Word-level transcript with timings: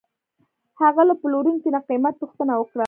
هغه 0.81 1.01
له 1.09 1.13
پلورونکي 1.21 1.69
نه 1.75 1.79
قیمت 1.89 2.13
پوښتنه 2.21 2.53
وکړه. 2.55 2.79